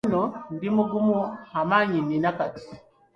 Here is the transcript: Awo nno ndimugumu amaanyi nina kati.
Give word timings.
Awo 0.03 0.07
nno 0.09 0.23
ndimugumu 0.53 1.15
amaanyi 1.59 1.99
nina 2.07 2.29
kati. 2.37 2.65